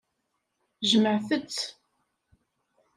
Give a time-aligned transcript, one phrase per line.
[0.89, 1.59] Jemɛet-tt.